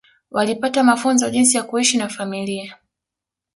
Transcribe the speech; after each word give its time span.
Walipata 0.31 0.83
mafunzo 0.83 1.29
jinsi 1.29 1.57
ya 1.57 1.63
kuishi 1.63 1.97
na 1.97 2.07
familia 2.09 2.77